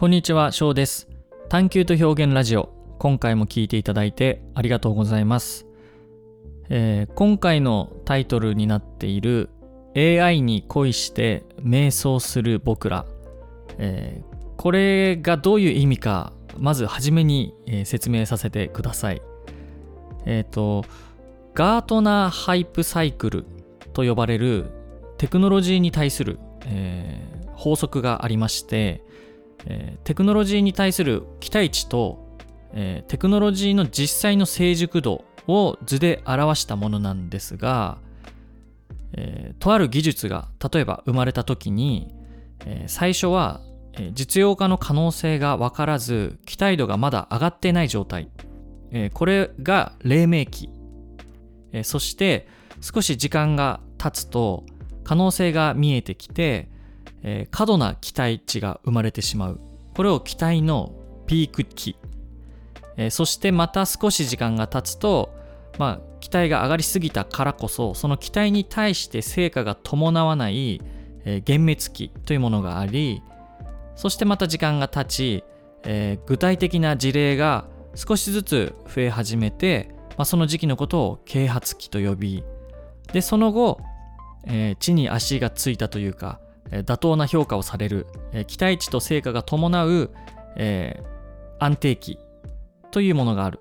[0.00, 1.10] こんにちは、翔です。
[1.50, 2.70] 探求と表現ラジオ。
[2.98, 5.66] 今回も聞いていただいてありがとうございます。
[6.70, 9.50] えー今回のタイトルになっている
[9.94, 13.04] AI に恋して瞑想する僕ら。
[13.76, 19.20] えーこれがどういう意味か、まずはじめに、えー説明させてください。
[20.24, 20.82] えっ、と、
[21.52, 23.44] ガートナーハイプサイクル
[23.92, 24.70] と呼ばれる
[25.18, 29.04] テクノロジーに対する、えー法則がありまして、
[29.66, 32.36] えーテクノロジーに対する期待値と、
[32.72, 37.98] えーテクノロジーの実際の成熟度を図で表したものなんですが、
[39.12, 42.14] えーとある技術が例えば生まれた時に、
[42.64, 43.60] えー最初は、
[44.12, 48.30] 実用化の可能性が分からず期待度がまだ上がっていない状態、
[48.92, 50.70] えーこれが黎明期、
[51.72, 52.48] えーそして
[52.80, 54.64] 少し時間が経つと
[55.04, 56.69] 可能性が見えてきて、
[57.22, 59.60] えー過度な期待値が生まれてしまう。
[59.94, 60.92] これを期待の
[61.26, 61.96] ピーク期、
[62.96, 65.34] えーそしてまた少し時間が経つと、
[65.78, 70.80] まあ、期待が上がりすぎたからこそその期待に対して成果が伴わない、
[71.24, 73.22] えー幻滅期というものがあり
[73.96, 75.44] そしてまた時間が経ち、
[75.84, 82.44] えー具体的な事例が少しずつ増え始めて、まあ、その時期のことを啓発期と呼び
[83.12, 83.80] でその後、
[84.46, 86.40] えー地に足がついたというか、
[86.70, 88.06] 妥当な評価をされる、
[88.46, 90.10] 期待値と成果が伴う、
[90.56, 91.10] えー
[91.62, 92.18] 安定期
[92.90, 93.60] というものがある。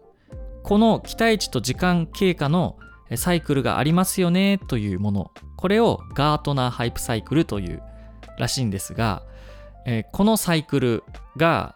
[0.64, 2.78] この期待値と時間経過の
[3.16, 5.32] サイクルがありますよねというもの。
[5.58, 7.84] これをガートナーハイプサイクルという
[8.38, 9.24] らしいんですが、
[9.86, 11.04] えーこのサイクル
[11.36, 11.76] が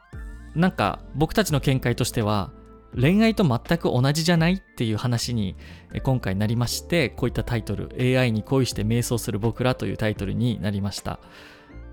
[0.55, 2.51] なんか僕たちの見解としては
[2.99, 5.55] 恋愛と全く同じじゃないっていう話に
[6.03, 11.19] 今回なりましてこういったタイトル AI に恋して瞑想する僕らというタイトルになりました、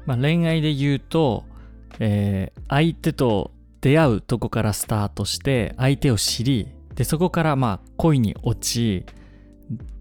[0.06, 1.44] まあ、恋愛で言うと、
[1.98, 9.06] えー相手と出会うとこからスタートして相手を知りでそこからまあ恋に落ち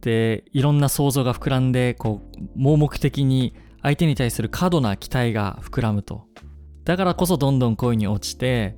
[0.01, 6.25] でいろんな想像が膨らんでこう盲目的に相手に対する過度な期待が膨らむと。
[6.83, 8.75] だからこそどんどん恋に落ちて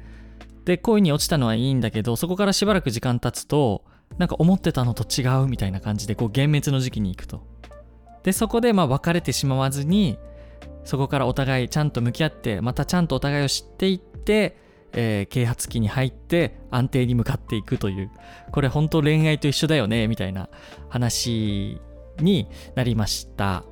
[0.66, 3.84] で恋に落ちたのはいいんだけどそこからしばらく時間経つと
[4.18, 7.44] なんか思ってたのと違うみたいな感じでこう幻滅の時期に行くと。
[8.24, 10.20] でそこでまあ別れてしまわずに
[10.84, 14.58] そこからお互いちゃんと向き合ってまたちゃんとお互いを知っていって、
[14.94, 18.12] えー啓発期に入って安定に向かっていくという。
[18.52, 20.50] これ本当恋愛と一緒だよねみたいな
[20.90, 21.80] 話
[22.20, 23.64] になりました、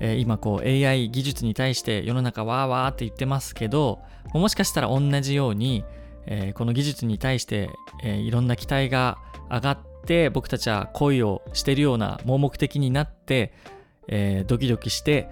[0.00, 4.00] えー今こう AI 技術に対して世の中わーわーって言ってますけど
[4.34, 5.84] もしかしたら同じように、
[6.26, 7.70] えーこの技術に対して、
[8.02, 9.18] えーいろんな期待が
[9.50, 13.52] 上がって僕たちは恋をしてるような盲目的になって、
[14.08, 15.28] えードキドキして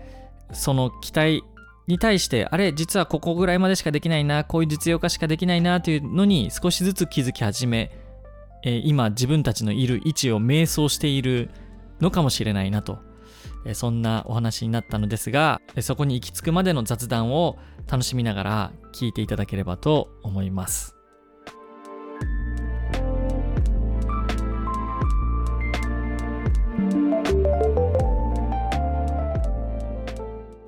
[0.53, 1.45] その期待
[1.87, 7.91] に対してあれ実はここぐらいまでしかできないなこういう実用化しかできないなというのに少しずつ気づき始め、
[8.63, 11.51] え今自分たちのいる位置を迷走している
[12.01, 12.99] のかもしれないなと、
[13.73, 17.59] そんなお話になったのですがえーそこに行き着くまでの雑談を
[17.91, 20.99] 楽しみながら聞いていただければと思います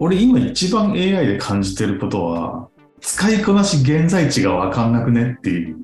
[0.03, 2.69] 俺今一番 AI で感じてることは、
[3.03, 5.77] 使いこなし現在地がわかんなくねっていう。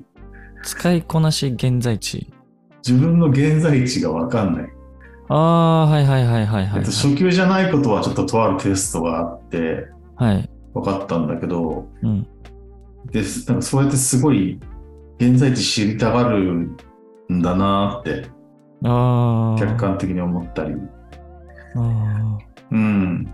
[0.63, 2.27] 使いこなし現在地
[2.85, 4.76] 自分の現在地がわかんない。
[5.29, 10.49] ああはいはいはいはいはいえっと、初級じゃないことはちょっととあるテストがあってはい。
[10.73, 12.27] 分かったんだけど、うん。
[13.11, 14.59] で、なんかそうやってすごい
[15.19, 16.39] 現在地知りたがる
[17.31, 18.27] んだなって
[18.83, 20.75] ああ客観的に思ったり。
[21.75, 22.37] あ
[22.71, 23.33] うん。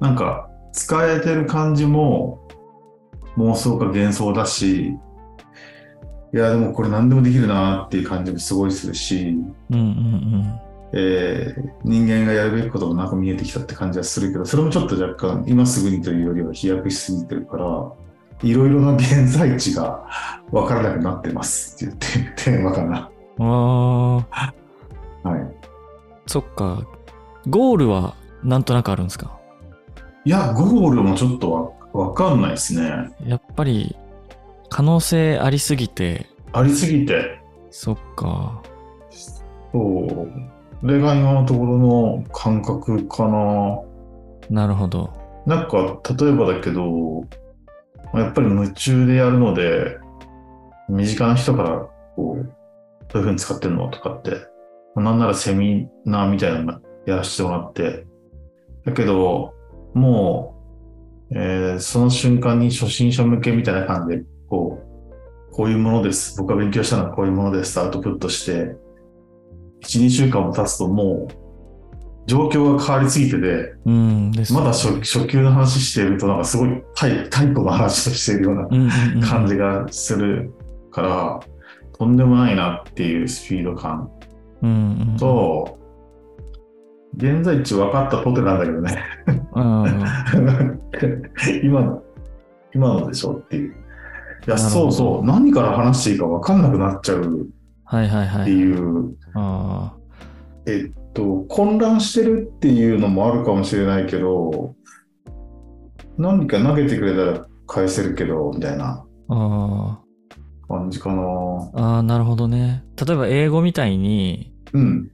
[0.00, 2.46] なんか使えてる感じも
[3.38, 4.94] 妄想か幻想だし、
[6.34, 10.60] いやでもこれ何でもできるなっていう感じもすごいするし、ーうんうん
[10.98, 17.92] えー人間がやるべきこともなんか見えてきたって感じはするけど、それもちょっと若干今すぐにというよりは飛躍しすぎてるから、
[18.42, 20.06] いろいろな現在地が
[20.50, 23.10] 分からなくなってますっていうテテーマかな。
[23.38, 24.54] うんああ
[25.28, 25.40] はい。
[26.26, 26.86] そっか
[27.48, 29.38] ゴールはなんとなくあるんですか？
[30.24, 31.52] いや、ゴールもちょっと
[31.92, 33.10] わわかんないですね。
[33.24, 33.94] やっぱり
[34.70, 37.38] 可能性ありすぎてありすぎて。
[37.70, 38.62] そっか
[39.10, 40.55] そう。
[40.80, 43.80] これが今のところの感覚かな。
[44.50, 45.10] なるほど
[45.46, 47.24] なんか、例えばだけど、
[48.14, 49.98] やっぱり夢中でやるので、
[50.88, 52.52] 身近な人から、こう、
[53.12, 54.36] どういうふうに使ってんのとかって、
[54.96, 58.06] なんならセミナーみたいなのやらせてもらって、
[58.84, 59.52] だけど、
[59.94, 60.56] も
[61.30, 64.78] えーその瞬間に初心者向けみたいな感じで、こ
[65.50, 66.36] う、こういうものです。
[66.38, 68.76] 僕が勉強したのはこういうものですとアウトプットして、
[69.82, 71.46] 1、2週間も経つともう、
[72.26, 80.52] 状況が変わりすぎてて、うんですまだ初初級の話していると、なんかすごい太太古の話をしているような感じがする
[80.90, 81.40] から、
[81.98, 84.10] とんでもないなっていうスピード感
[84.62, 85.78] うんうんうんと、
[87.16, 89.04] 現在地分かったとてなんだけどね。
[89.54, 90.80] うん
[91.62, 92.00] 今、
[92.74, 93.74] 今のでしょっていう。
[94.46, 95.26] いや、そうそう。
[95.26, 97.48] 何から話していいか分かんなくなっちゃう
[97.86, 98.50] はいはいってはい。
[98.50, 99.94] いう、あ
[100.66, 104.74] えっと、混乱してるっていうのもあるかもしれないけど、
[106.18, 110.00] 何か投げてくれたら返せるけど、みたいなああ
[110.68, 111.22] 感じかな。
[111.74, 112.84] ああなるほどね。
[113.06, 115.10] 例えば英語みたいにうん。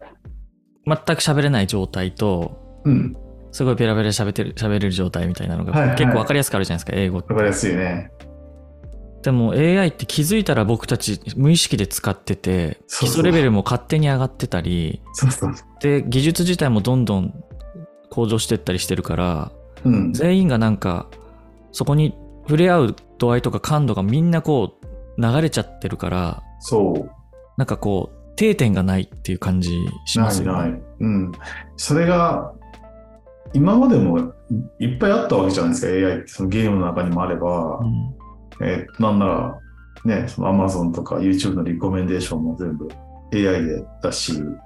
[0.87, 3.17] 全く喋れない状態とうん。
[3.53, 8.11] すごいペラペラ喋ってる喋れる状態みたいなのがはいはい結構わかりやすくあるじゃないですか、英語ってわかりやすいね。
[9.23, 15.01] でも AI って気づいたら僕たち無意識で使ってて基礎レベルも勝手に上がってたり。
[15.81, 17.45] で技術自体もどんどん
[18.11, 19.53] 向上してったりしてるから
[19.85, 20.13] うん。
[20.13, 21.07] 全員がなんか
[21.71, 22.15] そこに
[22.45, 27.11] 触れ合う度合いとか感度がみんなこう流れちゃってるからそう。
[27.57, 29.71] なんかこう定点がないっていう感じ
[30.07, 30.59] しますよね。
[30.59, 30.83] ないない。
[31.01, 31.33] うん。
[31.77, 32.53] それが、
[33.53, 34.33] 今までも
[34.79, 36.29] いっぱいあったわけじゃないですか、AI って。
[36.29, 38.15] そのゲームの中にもあれば、うん
[38.60, 39.58] えーなんなら、
[40.04, 42.88] ね、その Amazon とか YouTube のリコメンデーションも全部
[43.32, 44.56] AI でだし、広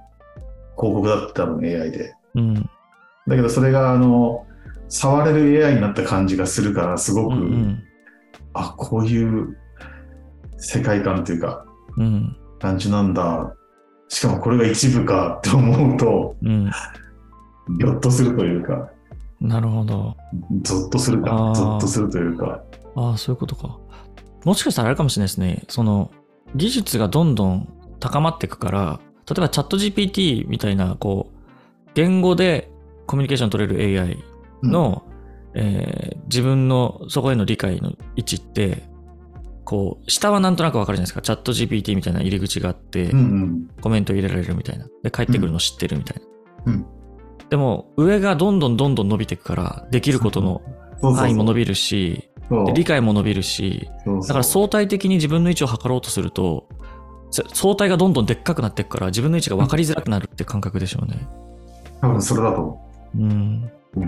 [0.76, 2.14] 告だって多分 AI で。
[2.34, 2.54] うん。
[2.54, 4.46] だけどそれが、あの、
[4.88, 7.82] 触れる AI になった感じがするから、すごく、うんうん。
[8.52, 9.56] あ、こういう
[10.58, 11.64] 世界観というか、
[11.96, 12.36] うん。
[12.60, 13.54] 感じなんだ。
[14.08, 16.70] しかもこれが一部かって思うと、うん。
[17.78, 18.90] ぎょっとするというか、
[19.40, 20.16] なるほど。
[20.62, 22.62] ゾッとするあかー、ゾッとするというか、
[22.96, 23.78] ああ、そういうことか。
[24.44, 25.62] もしかしたらあれかもしれないですね。
[25.68, 26.10] その、
[26.54, 27.68] 技術がどんどん
[28.00, 32.70] 高まっていくから、例えばチャット GPT みたいな、こう、言語で
[33.06, 34.18] コミュニケーション取れる AI
[34.62, 35.04] の、
[35.54, 38.82] えー自分のそこへの理解の位置って、
[39.64, 41.22] こう、下はなんとなくわかるじゃないですか。
[41.22, 43.68] チャット GPT みたいな入り口があって、うんうん。
[43.80, 44.86] コメント入れられるみたいな。
[45.04, 46.16] で、帰ってくるの知ってるみたい
[46.66, 46.72] な。
[46.72, 46.86] うん
[47.48, 50.62] でも、上がどんどんどんどん伸びていくから、できることの
[51.00, 52.28] 範囲も伸びるし、
[52.74, 56.68] 理解も伸びるし、だから相対的に自分の位置を測ろうとすると、
[57.30, 61.26] そ相対がどんどんでっかくなっていくから、自分の位置が分かりづらくなるって感覚でしょうね。
[62.00, 63.70] 多分それだと思うん。
[63.96, 64.00] う。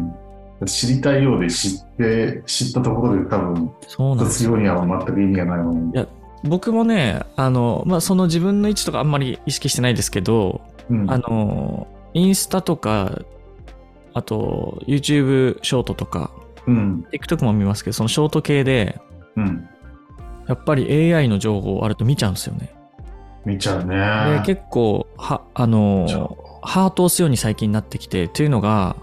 [0.60, 4.56] うん、知りたいようで知って、知ったところで多分、そうなんですよ。
[4.56, 5.92] には全く意味がないもの。
[5.92, 6.06] いや
[6.44, 13.20] 僕もね、あの、まあ、その自分の位置とかあんまり意識してないですけど、うん、あの、インスタとか、
[14.14, 16.30] あと、YouTube ショートとか、
[16.68, 19.00] うん、TikTok も見ますけど、そのショート系で、
[19.36, 19.68] うん。
[20.46, 22.74] やっぱり AI の情報あると見ちゃうんですよね。
[23.44, 23.96] 見ちゃうね。
[24.38, 28.96] で、結構、は、あのハートを押すように最近なってきて、っていうのが、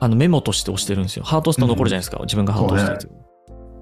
[0.00, 1.24] あのメモとして押してるんですよ。
[1.24, 3.10] ハート押すと残るじゃないですか、自分がハート押したやつ。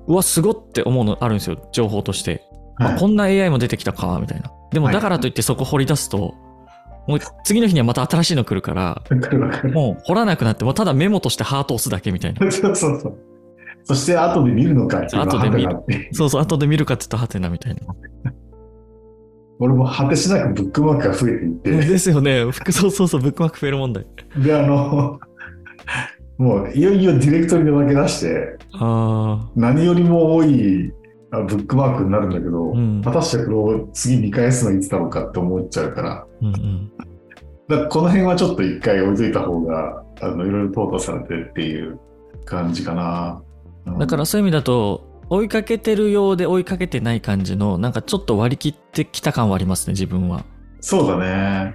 [0.07, 2.43] うわ、すごって思うのあるんですよ、情報として。
[2.77, 4.51] はいあこんな AI も出てきたか、みたいな。
[4.73, 6.35] でもはいだからといってそこ掘り出すと、
[7.07, 9.03] もう次の日にはまた新しいの来るから。
[9.73, 12.51] もう掘らなくなって、もうただメモとしてハート押すだけみたいな。
[12.51, 13.19] そうそうそう。
[13.85, 17.81] そして後で見るのかっていう後でそうそう、後で見るかって言ったらハテナみたいな。
[19.61, 22.51] 俺も果てしなくブックマークが増えていって、ですよね。
[22.51, 24.07] 服 そうそうそう、ブックマーク増える問題。
[24.39, 25.21] で、あの、
[26.39, 30.93] もういよいよディレクトリで分け出して、あ何よりも多い
[31.35, 36.93] あブックマークになるんだけど、うん果たしてこれを次見返すのいつだろうかって思っちゃうから、あ、うんうん。
[37.69, 41.99] だからこの辺はちょっと一回置いといた方が、あのいろいろ淘汰されてるっていう
[42.45, 43.43] 感じかな。
[43.87, 50.45] うんだからそういう意味だと、追いかけてるようで追いかけてない感じの、なんかちょっと割り切ってきた感はありますね、自分は。
[50.81, 51.75] そうだね。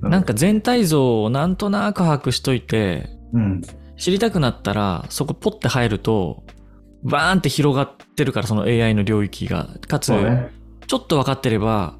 [0.00, 3.62] なんか全体像をなんとなく把握しといて、うん、
[3.96, 6.42] 知りたくなったら、そこポッて入ると、
[7.02, 9.68] バーンって広がってるから、その AI の領域が。
[9.88, 10.50] かつ、ね。
[10.86, 11.96] ちょっと分かってれば、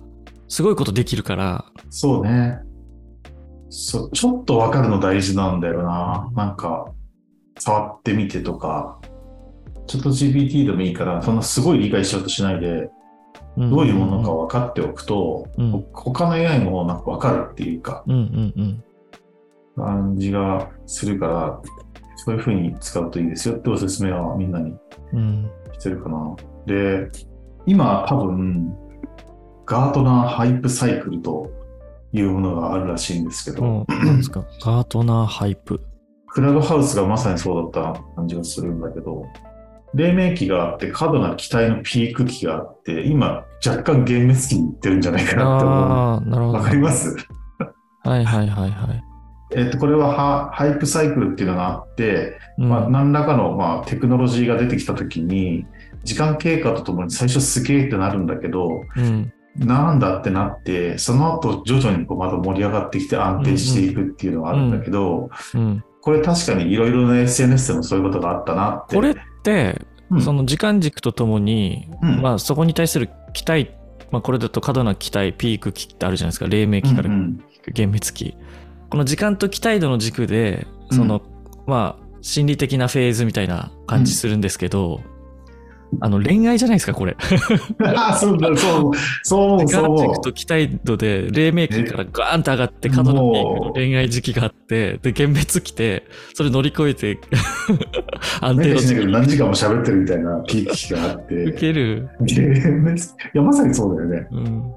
[0.49, 2.59] すごいことできるから、そうね。
[3.69, 6.31] そう、ちょっとわかるの大事なんだよな。
[6.35, 6.93] なんか、
[7.59, 8.99] 触ってみてとか、
[9.87, 12.91] ちょっと GPT でもいいから、そんなすごい理解しようとしないで、
[13.57, 18.85] どういうものか分かっておくと、うんほ他の AI もなんか分かるっていうか、うんうんうん。
[19.76, 21.61] 感じがするから、
[22.17, 24.81] そういうふうに使うといいですよっておすすめはみんなにうん。
[25.79, 26.35] してるかな。
[26.67, 27.09] で、
[27.67, 28.75] 今多分、
[29.67, 31.51] ガートナーハイプサイクルと
[32.13, 34.45] いうものがあるらしいんですけど、うん、なんですか？
[34.65, 35.81] ガートナーハイプ。
[36.29, 39.25] クラブハウスがまさにそうだった感じがするんだけど、
[39.95, 46.47] 黎明期があって、過度な期待のピーク期があって、今、若干幻滅期に行ってるんじゃないかなって思ああ、なるう。
[46.49, 46.59] ほど。
[46.59, 47.17] わかります？
[48.05, 49.05] はいはいはいはい。
[49.55, 55.67] えっと、これはハハイプサイクルっていうのがあって、うんまあ、何らかの、まあ、テクノロジーが出てきたときに、
[56.05, 59.33] 時間経過とともに最初すげえってなるんだけど、うん。
[59.57, 65.85] なんだってなって、その後徐々にこうまた盛り上がってきて安定していくっていうのがあるんだけど、うん。
[66.03, 68.95] これ確かにいろいろな SNS でもそういうことがあったなって。
[68.95, 73.73] これって、うんその時間軸とともに、うんまあそこに対する期待、
[74.12, 76.47] まあこれだと過度な期待、ピーク期ってあるじゃないですか。
[76.47, 78.37] 黎明期からうんうん幻滅期。
[78.90, 81.23] この時間と期待度の軸で、その、
[81.66, 85.00] まあ心理的なフェーズみたいな感じするんですけど、
[86.00, 87.16] あの恋愛じゃないですか、これ。
[87.85, 90.21] あそうだ、そう、そう、時間そう軸。
[90.21, 97.19] と期待度で黎明期からガーンと上がって過度なピークの恋愛時期があって、で、幻滅期て、それ乗り越えて
[98.40, 101.35] 安定の時期何時間も喋ってるみたいなピーク期があって。
[101.45, 102.09] 受ける。
[102.26, 104.26] いや、まさにそうだよね。
[104.33, 104.73] うん。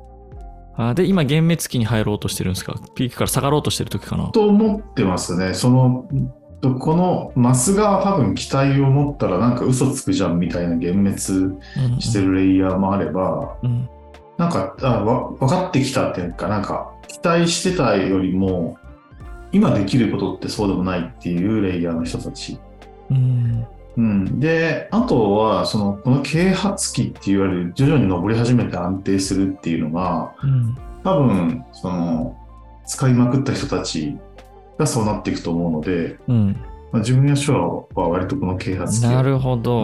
[0.81, 2.79] あで、今、幻滅期に入ろうとしてるんですか？
[2.95, 4.29] ピークから下がろうとしてる時かな？
[4.29, 5.53] と思ってますね。
[5.53, 6.07] その、
[6.61, 13.89] このマスが多分期待を持ったらなんか嘘つくじゃんみたいな幻滅してるレイヤーもあれば、うん。
[14.37, 18.77] なんかあわ分かってきたっていうか、なんか期待してたよりも、
[19.51, 22.57] 今できることってそうでもないっていうレイヤーの人たち。
[23.09, 23.67] うん。
[23.99, 30.77] うん、で、あとは、その、この啓発期って言われる、徐々に登り始めて安定するっていうのが、うん。
[31.03, 32.37] 多分、その、
[32.85, 34.15] 使いまくった人たち
[34.77, 36.55] がそうなっていくと思うので、うん。
[36.93, 37.59] まあ、自分や手話
[37.93, 39.21] は割とこの啓発期な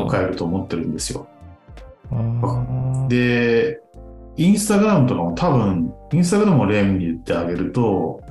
[0.05, 0.09] を。
[0.09, 1.27] 迎えると思ってるんですよ。
[3.09, 3.81] で、
[4.37, 8.21] インスタグラムとかも多分、インスタグラムを例に言ってあげると、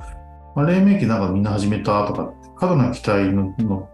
[0.55, 3.89] まあ、黎明期なんかみんな始めたとか過度な期待のの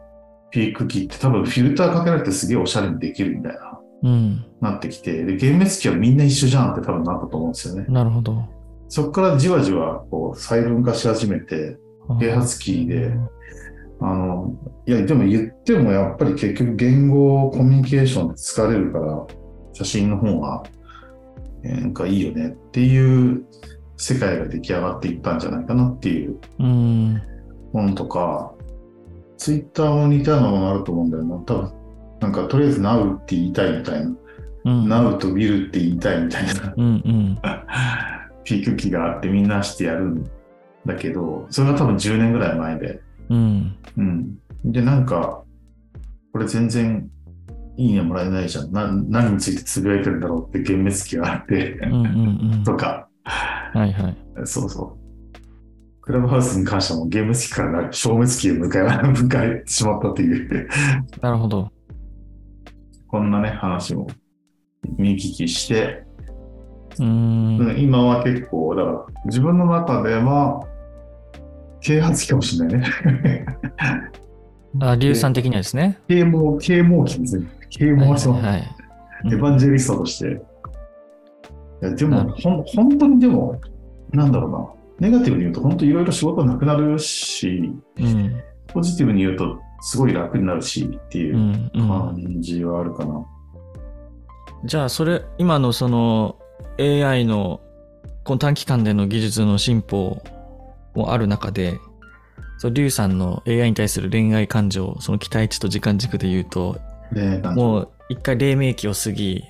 [0.51, 4.45] ピーク期って多分フィルターかけられてすげえおしゃれにできるみたいな、うん。
[4.59, 7.85] なってきて、で、幻滅期はみんな一緒じゃんって多分なったと思うんですよね。
[7.87, 8.43] なるほど。
[8.89, 11.77] そこからじわじわこう細分化し始めて、
[12.19, 13.13] 啓発期で、
[14.01, 14.55] あの、
[14.85, 19.25] いや、でも言ってもやっぱり結局言語コミュニケーションって疲れるから、
[19.73, 20.63] 写真の方が、
[21.63, 23.45] えーなんかいいよねっていう
[23.95, 27.21] 世界が出来上がっていったんじゃないかなっていううん。
[27.71, 28.53] ものとか、
[29.41, 31.35] ツイッターも似たようなものあると思うんだよな。
[31.37, 31.73] 多分、
[32.19, 34.15] なんかとりあえず Now って言いたいみたいな。
[34.65, 34.85] うん。
[34.85, 37.39] Now と Will って言いたいみたいなうんうん。
[38.43, 40.29] ピーク期があってみんなしてやるん
[40.85, 43.75] だけど、それが多分10年ぐらい前で、うん。
[43.97, 44.37] うん。
[44.63, 45.43] で、なんか、
[46.33, 47.09] これ全然
[47.77, 48.71] いいねもらえないじゃん。
[48.71, 52.05] な何についてつぶやいてるんだろうって幻滅期があって、うんうん
[52.53, 52.61] うん。
[52.63, 54.17] とか、はいはい。
[54.43, 55.00] そうそう。
[56.11, 60.67] クラブハウスに関してはもうゲーム期から消滅期を迎え迎えてしまったっていう、
[61.21, 61.71] なるほど。
[63.07, 64.07] こんなね、話を
[64.97, 66.03] 見聞きして、
[66.99, 67.79] うーん。
[67.79, 70.67] 今は結構、だから自分の中では、
[71.79, 73.45] 啓発期かもしれないね。
[74.81, 75.97] あ、リュウさん的にはですね。
[76.09, 77.47] 啓蒙、啓蒙期ですね。
[77.69, 78.29] 啓蒙します。
[78.29, 78.65] はいはいはい。
[79.27, 80.41] エヴァンジェリストとして。
[81.83, 83.61] いやでも、ほん本当にでも、
[84.11, 84.80] なんだろうな。
[85.01, 88.41] ネガティブに言うと、本当いろいろ仕事なくなるし、うん。
[88.67, 91.87] ポジティブに言うと、すごい楽になるしっていううんうん。
[91.89, 93.25] 感じはあるかな。
[94.63, 96.37] じゃあそれ今のその
[96.79, 97.61] AI の
[98.23, 100.21] この短期間での技術の進歩
[100.93, 101.79] もある中で
[102.59, 106.79] そうリュウさんの AI に対する恋愛感情その期待値と時間軸で言うと
[107.55, 109.43] もう一回黎明期を過ぎ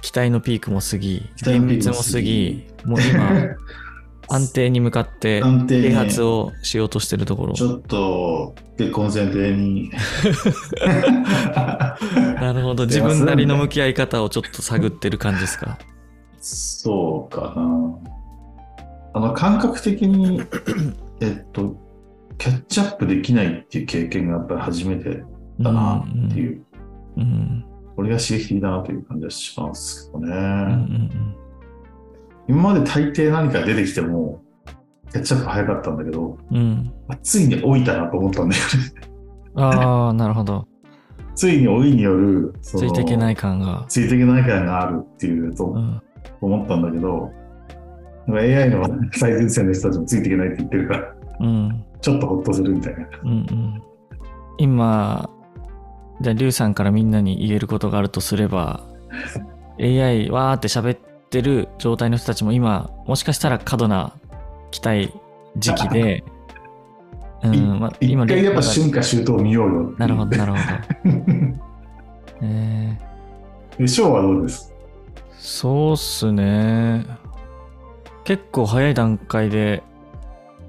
[0.00, 3.56] 期待のピークも過ぎ期待のピークも幻滅も過ぎもう今
[4.32, 7.52] 安定に向かって啓発をしようとしてるところ。
[7.54, 9.90] ちょっと結婚前提に。
[12.40, 12.86] なるほど。
[12.86, 15.78] 自分なりの向き合い方をちょっと探ってる感じですか？
[16.40, 17.98] そうかな。
[19.14, 20.40] あの、感覚的に、
[21.20, 21.76] えっと、
[22.38, 25.22] キャッチアップできないっていう経験がやっぱり初めて
[25.60, 26.62] だなっていう、
[27.16, 30.34] うんうんこれが刺激的だなという感じがしますけどね。
[30.34, 31.34] うんうん
[32.48, 34.42] 今まで大抵何か出てきても、
[35.10, 38.68] キャッチアップ早かったんだけど、うんうんついに老いたなと思ったんだよね。
[39.54, 40.66] ああなるほど
[41.36, 43.84] ついに老いによる、ついていけない感が。
[43.88, 46.02] ついていけない感があるっていうとうん、
[46.40, 47.30] 思ったんだけど、
[48.28, 53.06] AI の最前線の人たちもついていけないって言ってるから、うん、ちょっとほっとするみたいな。
[53.24, 53.82] うん、うん。
[54.58, 55.28] 今、
[56.20, 58.80] じゃあ、リュウさんからみんなに言えることがあるとすれば、
[59.80, 64.12] AI わーって喋ってる状態の人たちも今、もしかしたら過度な
[64.70, 65.12] 期待
[65.56, 66.24] 時期で、
[67.42, 70.64] うん、まあ、一今回やっぱ春夏秋冬を見ようよなるほど、なるほど。
[72.42, 74.72] えー、で、ショーはどうです？
[75.38, 77.04] そうっすね。
[78.24, 79.82] 結構早い段階で、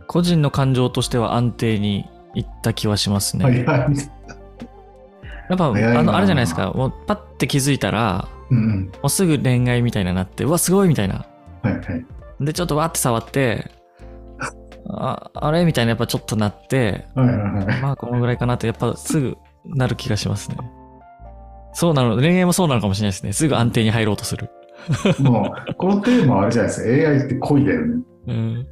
[0.07, 3.65] 個人の感情としては安定にいった気はしますね。
[5.49, 5.69] やっぱ、あ
[6.03, 6.71] の、あれじゃないですか。
[6.71, 8.85] もうパッて気づいたら、うんうん。
[8.85, 11.25] もうすぐ恋愛みたいななって、うわ、すごいみたいな。
[11.61, 12.05] はいはい。
[12.39, 13.71] で、ちょっとわーって触って、
[14.89, 17.81] ああれみたいなやっぱちょっとなって、はいはいはい。
[17.81, 20.57] まあこのぐらいかなってやっぱすぐなる気がしますね。
[21.73, 23.33] そうなの、恋愛もそうなのかもしれないですね。
[23.33, 24.49] すぐ安定に入ろうとする。
[25.19, 27.09] もう、このテーマはあれじゃないですか。
[27.09, 28.03] AI って恋だよね。
[28.27, 28.67] うん。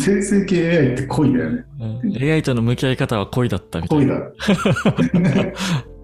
[0.00, 1.64] 生 成系 AI って恋だよね。
[1.80, 4.14] うん AI との向き合い方は恋だったみたい恋な。
[4.14, 4.30] だ。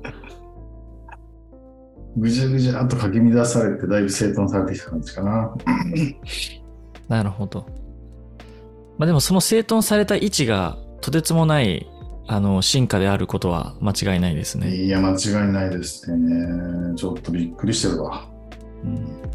[2.17, 5.55] ぐじゃぐじゃっとかき乱されて、だいぶ整頓されてきた感じかな。
[7.09, 7.67] なるほど。
[8.99, 11.87] まあでもその整頓された位置がとてつもない
[12.27, 14.75] あの進化であることは間違いないですね。
[14.75, 16.95] いや、間違いないですね。
[16.97, 18.27] ちょっとびっくりしてるわ。
[18.85, 19.34] うん